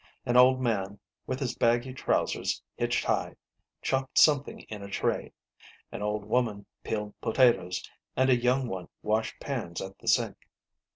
[0.25, 0.97] An old man,
[1.27, 3.35] with his baggy trousers hitched high,
[3.83, 5.31] chopped something in a tray,
[5.91, 10.37] an old woman peeled potatoes, and a young one washed pans at the sink.